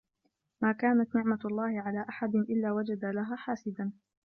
[0.61, 3.91] مَا كَانَتْ نِعْمَةُ اللَّهِ عَلَى أَحَدٍ إلَّا وَجَدَ لَهَا حَاسِدًا